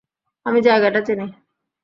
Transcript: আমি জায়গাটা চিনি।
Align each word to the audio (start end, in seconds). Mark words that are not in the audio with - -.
আমি 0.45 0.59
জায়গাটা 0.61 0.99
চিনি। 1.01 1.25